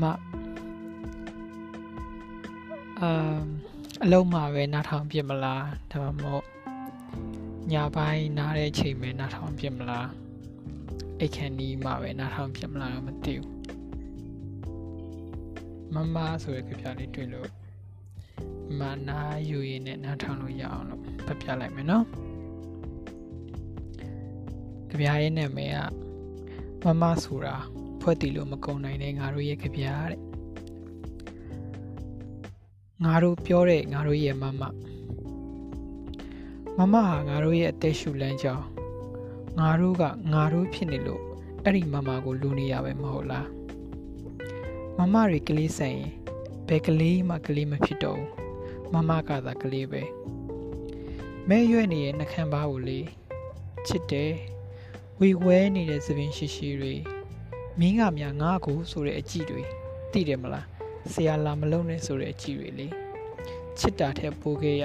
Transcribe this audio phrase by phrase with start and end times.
[0.00, 0.04] မ
[3.00, 3.38] အာ
[4.04, 6.46] အလုံးမှာပဲနားထောင်ပြစ်မလားဒါမှမဟုတ်
[7.72, 10.08] ညာပိုင်းနားတဲ့အချိန်ပဲနားထောင်ပြစ်မလား
[11.20, 13.50] အိတ်ခန်းနီးမှာပဲနားထောင်ပြစ်မလားတော့မသိဘူး
[15.94, 17.50] မမဆိုရကြပြလေးတွေ့လို့
[18.78, 22.06] မနာယူရင်နဲ့နားထောင်လို့ရအောင်လို့ဖတ်ပြလိုက်မယ်နော်
[24.88, 25.72] ကြပြရဲ့နာမည်
[26.82, 27.56] ကမမဆိုတာ
[28.06, 30.20] ဖွဲ့တည်လို့မကုံနိုင်တဲ့ငါတို့ရဲ့ကြပြတဲ့
[33.04, 34.62] ငါတို့ပြောတဲ့ငါတို့ရဲ့မမ
[36.78, 38.66] မမဟာငါတို့ရဲ့အသက်ရှူလန်းကြောင်း
[39.58, 41.22] ငါတို့ကငါတို့ဖြစ်နေလို့
[41.64, 43.48] အဲ့ဒီမမကိုလူနေရပဲမဟုတ်လား
[44.98, 46.10] မမတွေကလေးဆိုင်ရင်
[46.68, 50.02] ဘယ်ကလေးမှကလေးမဖြစ်တော့ဘူးမမကသာကလေးပဲ
[51.48, 53.00] မဲရွက်နေတဲ့နှခမ်းပါးကိုလေ
[53.86, 54.32] ချစ်တယ်
[55.20, 56.94] ဝီဝဲနေတဲ့သပင်ရှိရှိတွေ
[57.80, 59.62] မင်းကများငါ့ကိုဆိုတဲ့အကြည့်တွေ
[60.12, 60.66] သိတယ်မလား
[61.12, 62.86] ဆရာလာမလုံးနဲ့ဆိုတဲ့အကြည့်တွေလေ
[63.78, 64.84] ချစ်တာထက်ပိုခဲ့ရ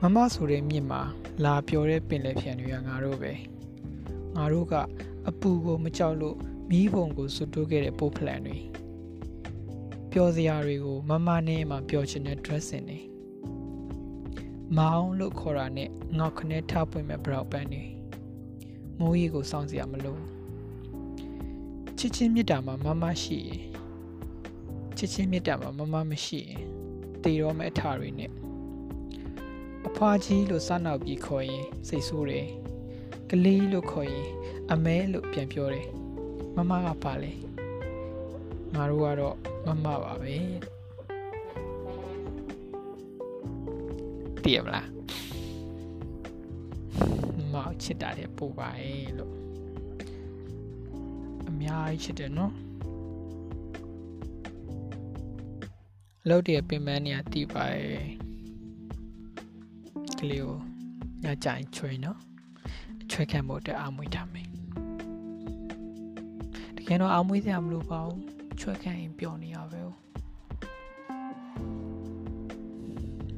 [0.00, 1.00] မမဆိုတဲ့မြစ်မှာ
[1.44, 3.32] လာပျော်တဲ့ပင်လယ်ဖြန်တွေကငါတို့ပဲ
[4.36, 4.74] ငါတို့က
[5.28, 6.36] အပူကိုမကြောက်လို့
[6.70, 8.58] မီးပုံကိုစွတ်တိုးခဲ့တဲ့ပိုးဖလန်တွေ
[10.12, 13.00] ပျော်စရာတွေကိုမမနဲ့မှပျော်ချင်တဲ့ dressing တွေ
[14.76, 17.84] မောင်းလို့ခေါ်တာနဲ့ငေါက်ခနဲ့ထပွင့်မဲ့ brow band တွေ
[18.98, 20.18] မိုးရီကိုစောင့်စရာမလို
[22.04, 23.62] ချစ်ချင်းမြတ်တာမှာမမရှိရင်
[24.96, 26.62] ချစ်ချင်းမြတ်တာမှာမမမရှိရင်
[27.22, 28.30] တည်တော့မဲ့အထာတွေနဲ့
[29.86, 32.48] အဖွားကြီးလို့စနောက်ပြီးခေါ်ရင်စိတ်ဆိုးတယ်
[33.30, 34.28] ကလေးလို့ခေါ်ရင်
[34.72, 35.88] အမဲလို့ပြန်ပြောတယ်
[36.56, 37.32] မမကပါလေ
[38.74, 40.36] ငါတို့ကတော့မမပါပဲ
[44.42, 44.88] တည်ရမလား
[47.52, 49.51] မမချစ်တာတဲ့ပို့ပါရဲ့လို့အ
[51.62, 52.52] များကြီးချစ်တယ်နော်
[56.22, 58.06] အလုပ်တွေပင်ပန်းနေရတည်ပါရဲ့
[60.18, 60.56] ကလေးကို
[61.22, 62.18] ညကြိုင်ချွေနော်
[63.02, 64.48] အချွေခံဖို့အတွက်အာမွေးထားမယ်
[66.76, 68.20] တကယ်တော့အာမွေးစရာမလိုပါဘူး
[68.60, 69.82] ချွေခံရင်ပျော်နေရပဲ။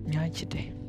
[0.04, 0.70] အများကြီးချစ်တယ်။